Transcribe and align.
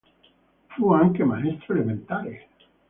Fu 0.69 0.91
anche 0.93 1.23
maestro 1.23 1.75
elementare. 1.75 2.47